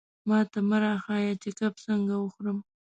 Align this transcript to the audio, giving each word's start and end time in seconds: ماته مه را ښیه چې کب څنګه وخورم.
ماته 0.27 0.59
مه 0.69 0.77
را 0.83 0.93
ښیه 1.03 1.33
چې 1.41 1.49
کب 1.59 1.73
څنګه 1.85 2.13
وخورم. 2.17 2.57